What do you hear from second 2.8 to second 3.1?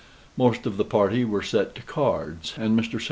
St.